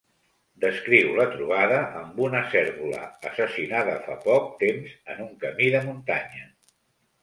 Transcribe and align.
Descriu 0.61 1.11
la 1.19 1.27
trobada 1.33 1.77
amb 1.99 2.17
una 2.29 2.41
cérvola 2.55 3.05
assassinada 3.33 4.01
fa 4.09 4.19
poc 4.27 4.53
temps 4.67 5.01
en 5.17 5.25
un 5.31 5.33
camí 5.47 5.75
de 5.79 5.89
muntanya. 5.91 6.55